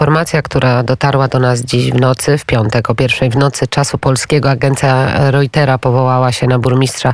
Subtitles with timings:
[0.00, 3.98] informacja, która dotarła do nas dziś w nocy, w piątek o pierwszej w nocy czasu
[3.98, 4.50] polskiego.
[4.50, 7.12] Agencja Reutera powołała się na burmistrza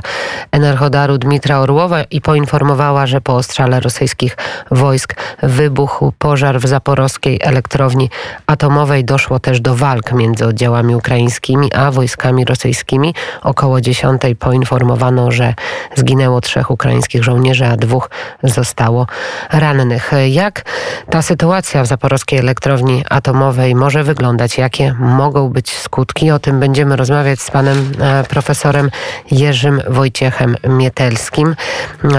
[0.51, 4.37] Enerhodaru Dmitra Orłowa i poinformowała, że po ostrzale rosyjskich
[4.71, 8.09] wojsk wybuchł pożar w zaporowskiej elektrowni
[8.47, 9.05] atomowej.
[9.05, 13.13] Doszło też do walk między oddziałami ukraińskimi a wojskami rosyjskimi.
[13.41, 15.53] Około dziesiątej poinformowano, że
[15.95, 18.09] zginęło trzech ukraińskich żołnierzy, a dwóch
[18.43, 19.07] zostało
[19.51, 20.11] rannych.
[20.29, 20.63] Jak
[21.09, 24.57] ta sytuacja w zaporowskiej elektrowni atomowej może wyglądać?
[24.57, 26.31] Jakie mogą być skutki?
[26.31, 28.89] O tym będziemy rozmawiać z panem e, profesorem
[29.31, 31.55] Jerzym Wojciechem Mietelskim.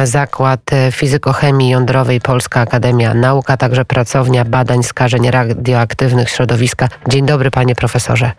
[0.04, 0.60] Zakład
[0.92, 6.88] Fizykochemii Jądrowej Polska Akademia Nauk, a także pracownia badań skażeń radioaktywnych środowiska.
[7.08, 8.32] Dzień dobry panie profesorze.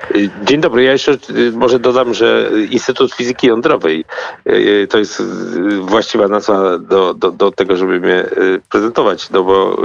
[0.43, 0.83] Dzień dobry.
[0.83, 4.05] Ja jeszcze y, może dodam, że Instytut Fizyki Jądrowej
[4.47, 5.23] y, to jest
[5.81, 8.25] właściwa nazwa do, do, do tego, żeby mnie
[8.69, 9.77] prezentować, no bo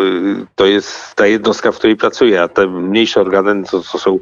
[0.54, 4.18] to jest ta jednostka, w której pracuję, a te mniejsze organy to, to są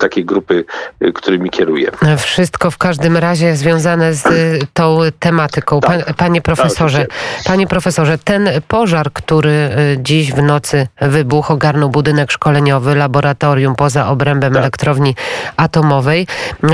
[0.00, 0.64] takie grupy,
[1.02, 1.90] y, którymi kieruję.
[2.18, 5.80] Wszystko w każdym razie związane z y, tą tematyką.
[5.80, 6.14] Tak.
[6.14, 12.32] Panie profesorze, tak, panie profesorze, ten pożar, który y, dziś w nocy wybuchł, ogarnął budynek
[12.32, 14.62] szkoleniowy, laboratorium poza obrębem tak.
[14.62, 15.14] elektrowni
[15.56, 16.26] atomowej.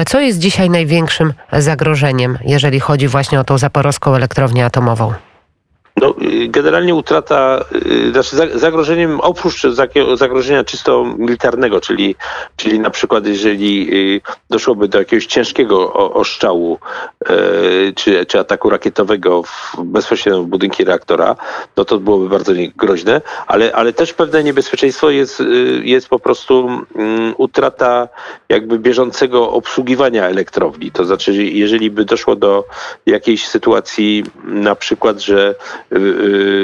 [0.07, 5.13] Co jest dzisiaj największym zagrożeniem, jeżeli chodzi właśnie o tą zaporowską elektrownię atomową?
[5.97, 6.15] No,
[6.49, 9.63] generalnie utrata, y, znaczy zagrożeniem, oprócz
[10.15, 12.17] zagrożenia czysto militarnego, czyli,
[12.57, 14.21] czyli na przykład jeżeli y,
[14.51, 16.79] doszłoby do jakiegoś ciężkiego oszczału
[17.31, 21.37] y, czy, czy ataku rakietowego w, bezpośrednio w budynki reaktora,
[21.77, 25.43] no to byłoby bardzo groźne, ale, ale też pewne niebezpieczeństwo jest,
[25.83, 28.09] jest po prostu mm, utrata
[28.49, 30.91] jakby bieżącego obsługiwania elektrowni.
[30.91, 32.65] To znaczy, jeżeli by doszło do
[33.07, 35.82] jakiejś sytuacji, na przykład, że Y, y,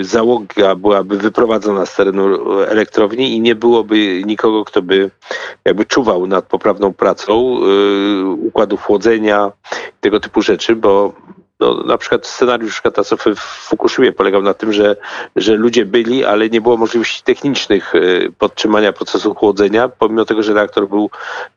[0.01, 5.11] załoga byłaby wyprowadzona z terenu elektrowni i nie byłoby nikogo, kto by
[5.65, 9.53] jakby czuwał nad poprawną pracą y, układów chłodzenia,
[10.01, 11.13] tego typu rzeczy, bo
[11.61, 14.97] no, na przykład scenariusz katastrofy w Fukushimie polegał na tym, że,
[15.37, 17.93] że ludzie byli, ale nie było możliwości technicznych
[18.39, 21.11] podtrzymania procesu chłodzenia, pomimo tego, że reaktor był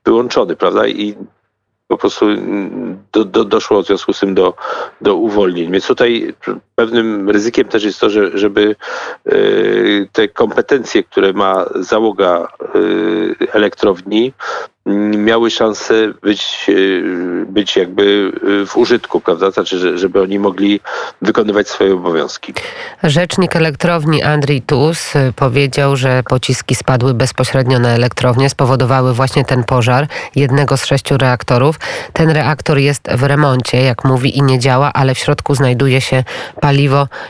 [0.06, 0.88] wyłączony, prawda?
[0.88, 1.16] I
[1.92, 4.54] po prostu mm, do, do, doszło w związku z tym do,
[5.02, 5.72] do uwolnień.
[5.72, 6.34] Więc tutaj
[6.82, 8.76] pewnym ryzykiem też jest to, że, żeby
[9.26, 9.32] e,
[10.12, 14.34] te kompetencje, które ma załoga e, elektrowni,
[15.18, 16.74] miały szansę być, e,
[17.46, 18.32] być jakby
[18.68, 19.52] w użytku, prawda?
[19.52, 20.80] Znaczy, żeby oni mogli
[21.22, 22.54] wykonywać swoje obowiązki.
[23.04, 30.08] Rzecznik elektrowni Andrzej Tus powiedział, że pociski spadły bezpośrednio na elektrownię, spowodowały właśnie ten pożar
[30.36, 31.80] jednego z sześciu reaktorów.
[32.14, 36.24] Ten reaktor jest w remoncie, jak mówi, i nie działa, ale w środku znajduje się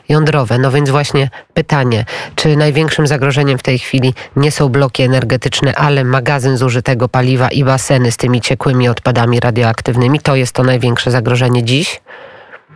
[0.09, 0.57] jądrowe.
[0.57, 6.03] No więc właśnie pytanie, czy największym zagrożeniem w tej chwili nie są bloki energetyczne, ale
[6.03, 10.19] magazyn zużytego paliwa i baseny z tymi ciekłymi odpadami radioaktywnymi?
[10.19, 12.02] To jest to największe zagrożenie dziś?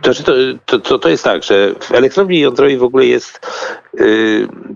[0.04, 0.32] Znaczy to,
[0.66, 3.46] to, to, to jest tak, że w elektrowni jądrowej w ogóle jest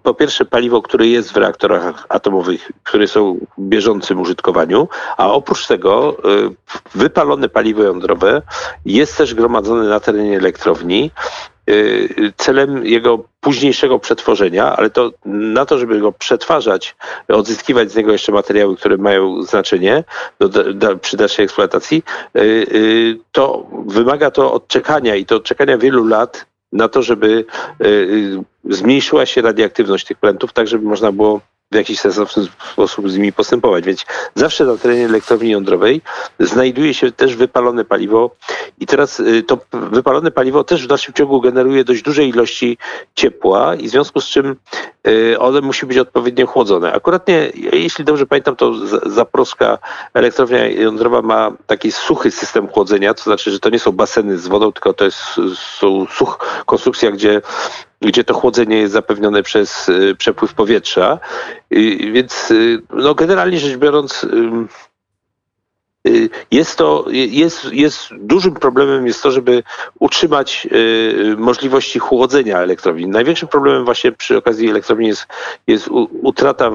[0.02, 5.66] po pierwsze paliwo, które jest w reaktorach atomowych, które są w bieżącym użytkowaniu, a oprócz
[5.66, 6.54] tego yy,
[6.94, 8.42] wypalone paliwo jądrowe
[8.84, 11.10] jest też gromadzone na terenie elektrowni.
[11.70, 16.96] Y, celem jego późniejszego przetworzenia, ale to na to, żeby go przetwarzać,
[17.28, 20.04] odzyskiwać z niego jeszcze materiały, które mają znaczenie
[20.38, 22.02] do, do, przy dalszej eksploatacji,
[22.36, 27.44] y, y, to wymaga to odczekania i to odczekania wielu lat na to, żeby
[28.64, 31.40] zmniejszyła się radioaktywność tych prętów, tak żeby można było
[31.72, 33.84] w jakiś sensowny sposób z nimi postępować.
[33.84, 34.04] Więc
[34.34, 36.02] zawsze na terenie elektrowni jądrowej
[36.40, 38.30] znajduje się też wypalone paliwo
[38.80, 42.78] i teraz y, to wypalone paliwo też w dalszym ciągu generuje dość duże ilości
[43.14, 44.56] ciepła i w związku z czym
[45.08, 46.92] y, one musi być odpowiednio chłodzone.
[46.92, 48.72] Akuratnie, jeśli dobrze pamiętam, to
[49.06, 49.78] Zaproska
[50.14, 54.48] elektrownia jądrowa ma taki suchy system chłodzenia, to znaczy, że to nie są baseny z
[54.48, 55.18] wodą, tylko to jest,
[55.54, 57.42] są such konstrukcja, gdzie
[58.00, 61.18] gdzie to chłodzenie jest zapewnione przez y, przepływ powietrza.
[62.12, 62.52] Więc
[62.90, 64.26] no generalnie rzecz biorąc,
[66.08, 69.62] Y, jest to, jest, jest dużym problemem jest to, żeby
[69.98, 73.06] utrzymać y, możliwości chłodzenia elektrowni.
[73.06, 75.26] Największym problemem właśnie przy okazji elektrowni jest,
[75.66, 75.88] jest
[76.22, 76.70] utrata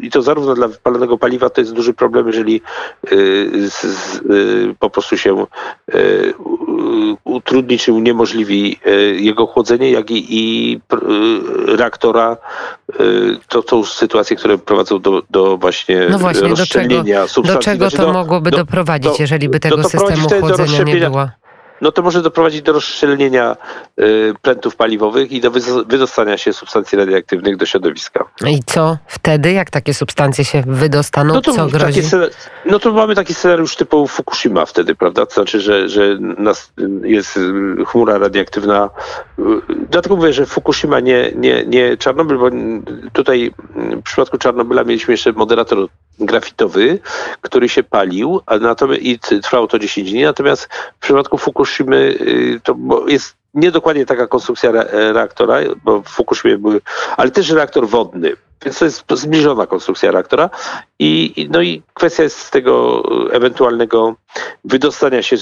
[0.00, 2.60] i to zarówno dla wypalonego paliwa to jest duży problem, jeżeli
[3.12, 3.70] y,
[4.78, 5.46] po prostu się
[7.24, 8.80] utrudni czy uniemożliwi
[9.16, 10.80] jego chłodzenie, jak i, i
[11.66, 12.36] reaktora
[13.48, 17.54] to są sytuacje, które prowadzą do, do właśnie, no właśnie rozszczelnienia do czego, substancji.
[17.56, 21.28] Do czego to znaczy do, mogłoby do, doprowadzić, jeżeli by tego systemu chłodzenia nie było?
[21.80, 23.56] No to może doprowadzić do rozszczelnienia
[24.00, 25.50] y, prętów paliwowych i do
[25.86, 28.24] wydostania się substancji radioaktywnych do środowiska.
[28.46, 32.00] I co wtedy, jak takie substancje się wydostaną, no to, co grozi?
[32.64, 35.26] no to mamy taki scenariusz typu Fukushima wtedy, prawda?
[35.26, 36.72] To znaczy, że, że nas
[37.02, 37.38] jest
[37.86, 38.90] chmura radioaktywna.
[39.90, 42.50] Dlatego mówię, że Fukushima nie, nie, nie Czarnobyl, bo
[43.12, 45.88] tutaj w przypadku Czarnobyla mieliśmy jeszcze moderator
[46.20, 46.98] grafitowy,
[47.40, 50.68] który się palił, a natomiast i trwało to 10 dni, natomiast
[50.98, 52.76] w przypadku Fukushimy y, to
[53.06, 56.80] jest niedokładnie taka konstrukcja reaktora, bo w Fukushimie były,
[57.16, 60.50] ale też reaktor wodny, więc to jest zbliżona konstrukcja reaktora
[60.98, 64.14] i, no i kwestia jest tego ewentualnego
[64.64, 65.36] wydostania się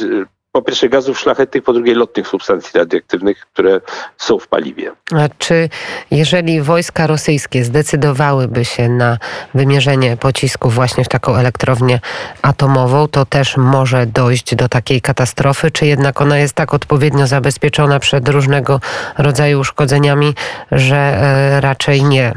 [0.56, 3.80] po pierwsze gazów szlachetnych, po drugie lotnych substancji radioaktywnych, które
[4.16, 4.92] są w paliwie.
[5.14, 5.68] A czy
[6.10, 9.18] jeżeli wojska rosyjskie zdecydowałyby się na
[9.54, 12.00] wymierzenie pocisków właśnie w taką elektrownię
[12.42, 18.00] atomową, to też może dojść do takiej katastrofy, czy jednak ona jest tak odpowiednio zabezpieczona
[18.00, 18.80] przed różnego
[19.18, 20.34] rodzaju uszkodzeniami,
[20.72, 22.34] że e, raczej nie?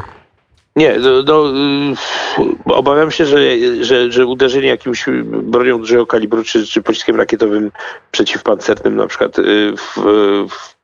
[0.79, 3.37] Nie, no, no, obawiam się, że,
[3.81, 7.71] że, że uderzenie jakimś bronią dużego kalibru czy, czy pociskiem rakietowym
[8.11, 9.97] przeciwpancernym na przykład y, w,
[10.49, 10.75] w,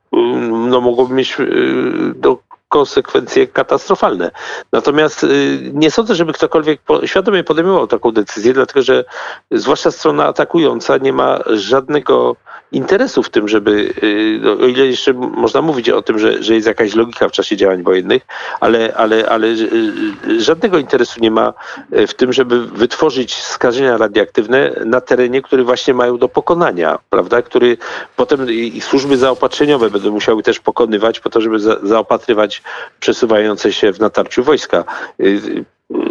[0.69, 2.37] no, mogłoby mieć y, do
[2.75, 4.31] konsekwencje katastrofalne.
[4.71, 9.05] Natomiast y, nie sądzę, żeby ktokolwiek świadomie podejmował taką decyzję, dlatego że
[9.51, 12.35] zwłaszcza strona atakująca nie ma żadnego
[12.71, 16.55] interesu w tym, żeby, y, no, o ile jeszcze można mówić o tym, że, że
[16.55, 18.25] jest jakaś logika w czasie działań wojennych,
[18.59, 21.53] ale, ale, ale y, żadnego interesu nie ma
[21.91, 27.77] w tym, żeby wytworzyć skażenia radioaktywne na terenie, który właśnie mają do pokonania, prawda, który
[28.15, 32.61] potem i służby zaopatrzeniowe będą musiały też pokonywać po to, żeby za, zaopatrywać
[32.99, 34.83] przesuwające się w natarciu wojska.
[35.19, 35.65] Y,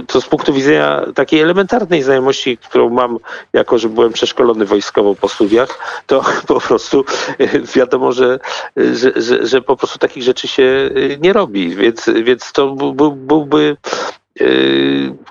[0.06, 3.18] to z punktu widzenia takiej elementarnej znajomości, którą mam,
[3.52, 7.04] jako że byłem przeszkolony wojskowo po studiach, to po prostu
[7.40, 8.38] y, wiadomo, że,
[8.76, 11.76] że, że, że po prostu takich rzeczy się y, nie robi.
[11.76, 13.76] Więc, więc to był, byłby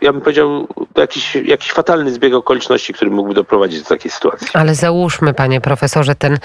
[0.02, 0.68] ja bym powiedział,
[0.98, 4.48] jakiś, jakiś fatalny zbieg okoliczności, który mógłby doprowadzić do takiej sytuacji.
[4.54, 6.38] Ale załóżmy, panie profesorze, ten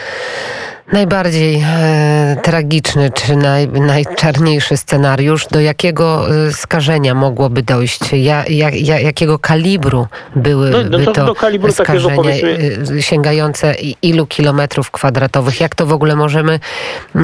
[0.93, 8.01] najbardziej e, tragiczny czy naj, najczarniejszy scenariusz, do jakiego e, skażenia mogłoby dojść?
[8.13, 10.07] Ja, ja, ja, jakiego kalibru
[10.37, 15.61] były no, no to, to do kalibru skażenia takiego, sięgające ilu kilometrów kwadratowych?
[15.61, 16.61] Jak to w ogóle możemy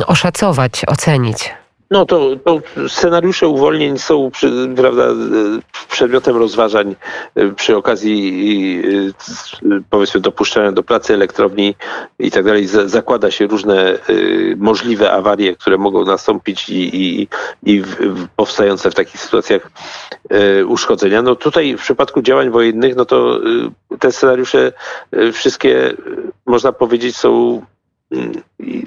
[0.06, 1.54] oszacować, ocenić?
[1.94, 5.05] No to, to, scenariusze uwolnień są przy, prawda,
[5.91, 6.96] przedmiotem rozważań
[7.35, 8.82] e, przy okazji
[9.62, 11.75] e, powiedzmy dopuszczania do pracy elektrowni
[12.19, 12.67] i tak dalej.
[12.67, 13.99] Zakłada się różne e,
[14.56, 17.29] możliwe awarie, które mogą nastąpić i, i,
[17.62, 17.82] i
[18.37, 19.70] powstające w takich sytuacjach
[20.67, 21.23] uszkodzenia.
[21.23, 23.41] No tutaj w przypadku działań wojennych, no to
[23.99, 24.73] te scenariusze
[25.32, 25.94] wszystkie
[26.46, 27.62] można powiedzieć są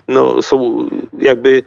[0.08, 0.90] no, są
[1.20, 1.64] jakby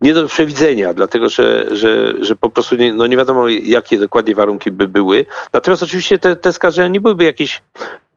[0.00, 4.34] nie do przewidzenia, dlatego że, że, że po prostu nie, no nie wiadomo, jakie dokładnie
[4.34, 5.26] warunki by były.
[5.52, 7.62] Natomiast oczywiście te, te skażenia nie byłyby jakieś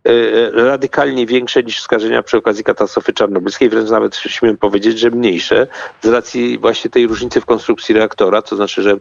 [0.03, 5.67] e, radykalnie większe niż skażenia przy okazji katastrofy czarnobylskiej, wręcz nawet śmiem powiedzieć, że mniejsze
[6.01, 8.95] z racji właśnie tej różnicy w konstrukcji reaktora, to znaczy, że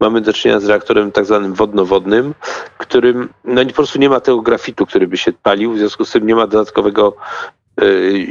[0.00, 2.34] mamy do czynienia z reaktorem tak zwanym wodno-wodnym,
[2.78, 6.10] którym no, po prostu nie ma tego grafitu, który by się palił, w związku z
[6.10, 7.16] tym nie ma dodatkowego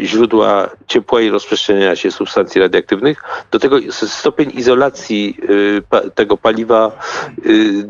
[0.03, 3.23] źródła ciepła i rozprzestrzeniania się substancji radioaktywnych.
[3.51, 6.91] Do tego stopień izolacji y, tego paliwa
[7.45, 7.87] y,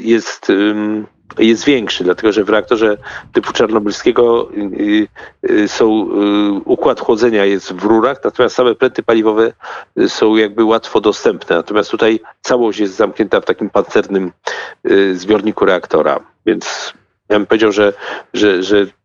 [0.00, 0.52] jest
[1.38, 2.96] jest większy, dlatego że w reaktorze
[3.32, 4.48] typu czarnobylskiego
[5.66, 6.08] są
[6.64, 9.52] układ chłodzenia jest w rurach, natomiast same pręty paliwowe
[10.08, 11.56] są jakby łatwo dostępne.
[11.56, 14.32] Natomiast tutaj całość jest zamknięta w takim pancernym
[15.14, 16.20] zbiorniku reaktora.
[16.46, 16.92] Więc
[17.28, 17.92] ja bym powiedział, że,
[18.34, 19.03] że, że Y,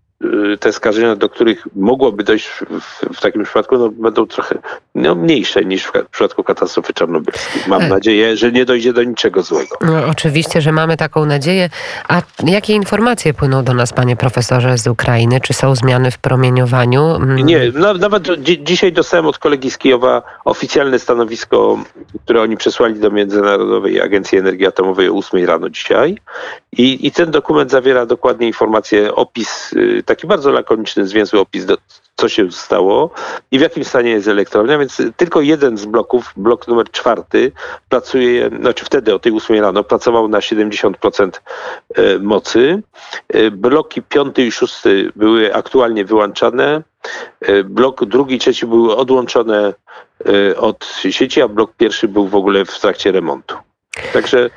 [0.60, 2.66] te skażenia, do których mogłoby dojść w,
[3.16, 4.58] w takim przypadku, no, będą trochę
[4.96, 7.62] no, mniejsze niż w przypadku katastrofy czarnobylskiej.
[7.68, 7.88] Mam e.
[7.88, 9.78] nadzieję, że nie dojdzie do niczego złego.
[9.82, 11.70] No, oczywiście, że mamy taką nadzieję.
[12.08, 15.42] A jakie informacje płyną do nas, panie profesorze, z Ukrainy?
[15.42, 17.16] Czy są zmiany w promieniowaniu?
[17.16, 17.38] Mm.
[17.38, 21.80] Nie, nawet dzi dzisiaj dostałem od kolegi z Kijowa oficjalne stanowisko,
[22.26, 26.18] które oni przesłali do Międzynarodowej Agencji Energii Atomowej o 8 rano dzisiaj.
[26.72, 31.78] I, I ten dokument zawiera dokładnie informacje, opis y, taki bardzo lakoniczny, zwięzły opis, do,
[32.16, 33.10] co się stało
[33.52, 37.52] i w jakim stanie jest elektrownia, więc tylko jeden z bloków, blok numer czwarty,
[37.90, 41.32] pracuje, znaczy wtedy o tej ósmej rano pracował na 70%
[41.96, 42.82] e, mocy.
[43.28, 46.84] E, bloki piąty i szósty były aktualnie wyłączane.
[47.42, 49.74] E, blok drugi i trzeci były odłączone
[50.58, 53.56] od sieci, a blok pierwszy był w ogóle w trakcie remontu.
[54.14, 54.50] Także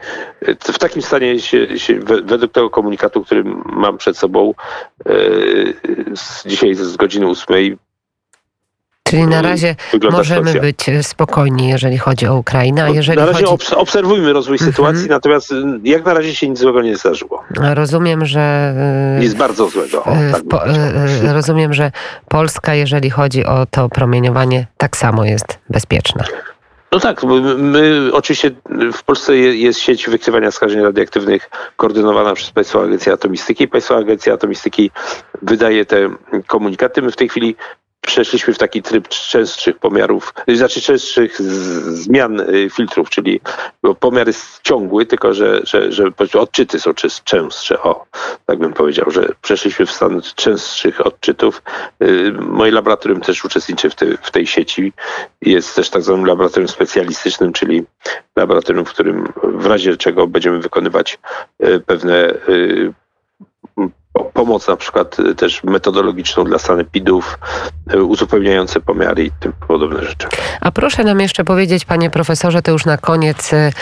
[0.43, 4.55] e, w takim stanie się, się, według tego komunikatu, który mam przed sobą
[5.07, 5.13] e,
[6.17, 7.79] z, dzisiaj z godziny ósmej,
[9.05, 10.61] Czyli na razie wygląda możemy sytuacja.
[10.61, 13.65] być e, spokojni, jeżeli chodzi o Ukrainę, No, jeżeli na razie chodzi...
[13.65, 14.73] obs- obserwujmy rozwój Mhm.
[14.73, 17.43] sytuacji, natomiast jak na razie się nic złego nie zdarzyło.
[17.61, 18.41] Rozumiem, że...
[19.17, 20.05] e, Nic bardzo złego.
[20.05, 21.93] O, e, tak po, e, rozumiem, że
[22.29, 26.25] Polska, jeżeli chodzi o to promieniowanie, tak samo jest bezpieczna.
[26.93, 28.51] No tak, my, my oczywiście
[28.93, 33.69] w Polsce je- jest sieć wykrywania skażeń radioaktywnych koordynowana przez Państwową Agencję Atomistyki.
[33.69, 34.91] Państwowa Agencja Atomistyki
[35.43, 36.11] wydaje te
[36.47, 37.03] komunikaty.
[37.03, 37.57] My w tej chwili
[38.07, 41.43] przeszliśmy w taki tryb częstszych pomiarów, znaczy częstszych
[41.83, 43.41] zmian y, filtrów, czyli
[44.01, 46.91] pomiar jest ciągły, tylko że, że, że odczyty są
[47.25, 47.83] częstsze.
[47.83, 48.07] O,
[48.47, 51.63] tak bym powiedział, że przeszliśmy w stan częstszych odczytów.
[52.03, 54.93] Y, Moje laboratorium też uczestniczy w, tej w tej sieci.
[55.43, 57.83] Jest też tak zwanym laboratorium specjalistycznym, czyli
[58.37, 61.19] laboratorium, w którym w razie czego będziemy wykonywać
[61.65, 62.35] y, pewne
[64.33, 67.39] pomoc na przykład y, też metodologiczną dla sanepidów,
[67.95, 70.29] y, uzupełniające pomiary i tym podobne rzeczy.
[70.61, 73.53] A proszę nam jeszcze powiedzieć, panie profesorze, to już na koniec.
[73.53, 73.73] e,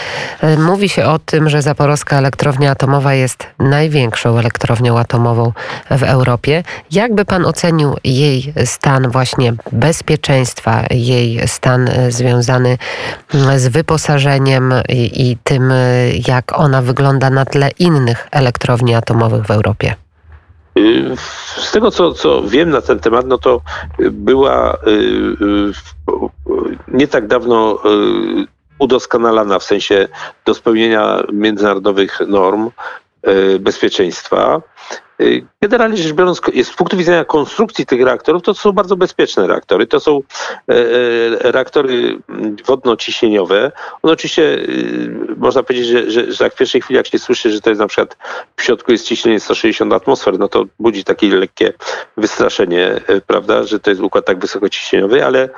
[0.57, 5.53] Mówi się o tym, że Zaporowska Elektrownia Atomowa jest największą elektrownią atomową
[5.91, 6.63] w Europie.
[6.91, 12.79] Jakby pan ocenił jej stan właśnie bezpieczeństwa, jej stan związany
[13.57, 15.73] z wyposażeniem i, i tym,
[16.29, 19.95] jak ona wygląda na tle innych elektrowni atomowych w Europie?
[20.79, 21.17] Y,
[21.57, 23.61] Z tego, co, co wiem na ten temat, no to
[24.11, 25.73] była y, y,
[26.89, 27.79] nie tak dawno
[28.79, 30.09] udoskonalana w sensie
[30.45, 32.71] do spełnienia międzynarodowych norm
[33.61, 34.63] bezpieczeństwa.
[35.21, 39.87] Y, Generalnie rzecz biorąc, z punktu widzenia konstrukcji tych reaktorów, to są bardzo bezpieczne reaktory.
[39.87, 40.21] To są
[40.69, 43.73] e, e, reaktory mm, wodno-ciśnieniowe.
[44.03, 47.51] One oczywiście, y, można powiedzieć, że, że, że tak w pierwszej chwili, jak się słyszy,
[47.51, 48.17] że to jest na przykład
[48.57, 51.73] w środku jest ciśnienie 160 atmosfer, no to budzi takie lekkie
[52.17, 55.49] wystraszenie, e, prawda, że to jest układ tak wysokociśnieniowy, ale,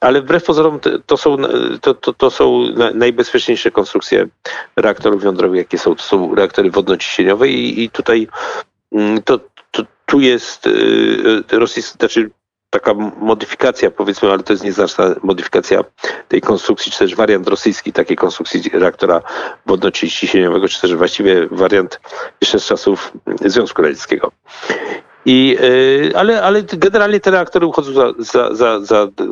[0.00, 1.36] ale wbrew pozorom to, są,
[1.80, 4.26] to, to, to są na- najbezpieczniejsze konstrukcje
[4.76, 5.94] reaktorów jądrowych, jakie są.
[5.94, 8.28] To są reaktory wodno-ciśnieniowe i, i tutaj
[9.24, 9.40] to,
[9.70, 10.70] to, tu jest y,
[11.52, 12.30] y, rosyjski, znaczy
[12.70, 15.84] taka modyfikacja powiedzmy, ale to jest nieznaczna modyfikacja
[16.28, 19.22] tej konstrukcji, czy też wariant rosyjski takiej konstrukcji reaktora
[19.66, 22.00] wodno-ciśnieniowego, czy też właściwie wariant
[22.40, 23.12] jeszcze z czasów
[23.44, 24.32] Związku Radzieckiego.
[25.28, 29.24] I, y, ale, ale generalnie te reaktory uchodzą za, za, za, za y,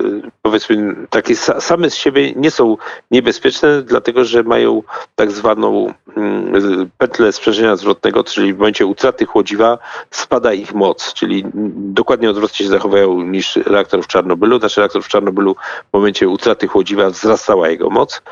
[0.00, 2.76] y, powiedzmy takie sa, same z siebie nie są
[3.10, 4.82] niebezpieczne, dlatego że mają
[5.14, 9.78] tak zwaną mm, pętlę sprzężenia zwrotnego, czyli w momencie utraty chłodziwa
[10.10, 11.44] spada ich moc, czyli
[11.76, 14.58] dokładnie odwrotnie się zachowają niż reaktor w Czarnobylu.
[14.58, 15.56] Nasz reaktor w Czarnobylu
[15.90, 18.22] w momencie utraty chłodziwa wzrastała jego moc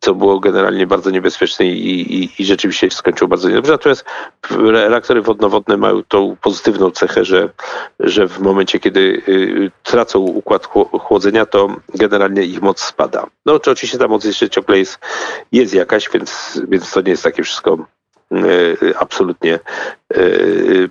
[0.00, 3.72] co było generalnie bardzo niebezpieczne i, i, i rzeczywiście się skończyło bardzo niedobrze.
[3.72, 4.04] Natomiast
[4.50, 7.48] re- reaktory wodnowodne mają tą pozytywną cechę, że,
[8.00, 13.26] że w momencie, kiedy y, tracą układ chło- chłodzenia, to generalnie ich moc spada.
[13.46, 14.98] No czy oczywiście ta moc jeszcze ciągle jest,
[15.52, 17.78] jest jakaś, więc, więc to nie jest takie wszystko
[18.32, 19.60] y, absolutnie y,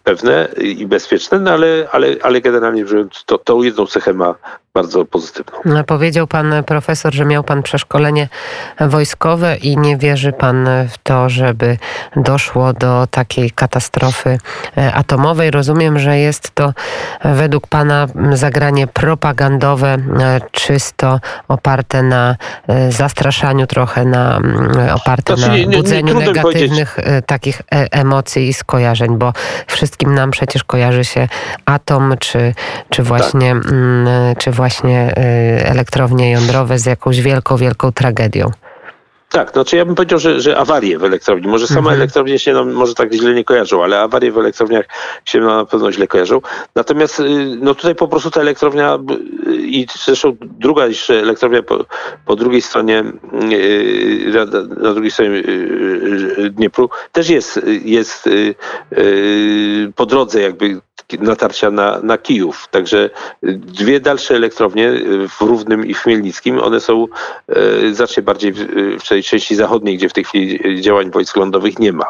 [0.03, 4.35] pewne i bezpieczne, no ale, ale, ale generalnie biorąc, to, tą jedną cechę ma
[4.73, 5.59] bardzo pozytywną.
[5.65, 8.29] No, Powiedział pan profesor, że miał pan przeszkolenie
[8.79, 11.77] wojskowe i nie wierzy pan w to, żeby
[12.15, 14.37] doszło do takiej katastrofy
[14.77, 15.51] e, atomowej.
[15.51, 16.73] Rozumiem, że jest to
[17.21, 19.87] e, według pana zagranie propagandowe,
[20.19, 22.35] e, czysto oparte na
[22.67, 24.41] e, zastraszaniu trochę, na
[24.95, 29.33] oparte Znaczy, na nie- nie- nie budzeniu negatywnych e, takich e, emocji i skojarzeń, bo
[29.67, 31.27] wszystkim nam przecież kojarzy się
[31.65, 32.53] atom, czy,
[32.89, 38.51] czy właśnie, mm, czy właśnie y, elektrownie jądrowe z jakąś wielką, wielką tragedią.
[39.29, 41.95] Tak, znaczy ja bym powiedział, że, że awarie w elektrowni, może same Mhm.
[41.95, 44.85] elektrownie się nam może tak źle nie kojarzą, ale awarie w elektrowniach
[45.25, 46.41] się nam na pewno źle kojarzą.
[46.75, 47.23] Natomiast y,
[47.61, 49.15] no tutaj po prostu ta elektrownia b-
[49.47, 51.85] i zresztą druga jeszcze elektrownia po,
[52.25, 53.03] po drugiej stronie
[53.51, 55.41] y, na, drugiej stronie y,
[56.39, 58.55] y, Dniepru też jest, jest y,
[58.97, 60.81] y, po drodze jakby
[61.19, 62.67] natarcia na, na Kijów.
[62.71, 63.09] Także
[63.43, 64.91] dwie dalsze elektrownie
[65.29, 67.05] w Równym i w Chmielnickim, one są
[67.47, 71.93] e, znacznie bardziej w, tej części zachodniej, gdzie w tej chwili działań wojsk lądowych nie
[71.93, 72.05] ma.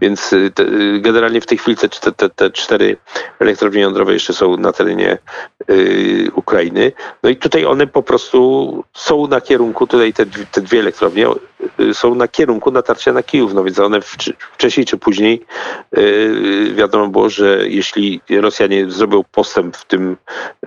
[0.00, 2.96] Więc y, te, y, generalnie w tej chwili te, te, te, te cztery
[3.38, 5.18] elektrownie jądrowe jeszcze są na terenie
[5.70, 6.92] y, Ukrainy.
[7.22, 11.32] No i tutaj one po prostu są na kierunku, tutaj te, te dwie elektrownie y,
[11.92, 13.54] są na kierunku natarcia na Kijów.
[13.54, 14.00] No więc one
[14.56, 15.42] wcześniej czy później
[15.98, 20.16] y, wiadomo było, że jeśli Rosjanie zrobią postęp w tym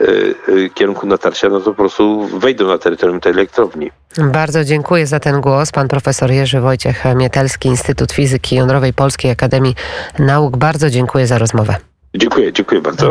[0.02, 3.92] y, y, kierunku natarcia, no to po prostu wejdą na terytorium tej elektrowni.
[4.18, 5.72] Bardzo dziękuję za ten głos.
[5.72, 9.76] Pan profesor Jerzy Wojciech Mietelski, Instytut Fizyki Jądrowej Polskiej Akademii
[10.20, 10.58] Nauk.
[10.58, 11.76] Bardzo dziękuję za rozmowę.
[12.16, 13.06] Dziękuję, dziękuję bardzo.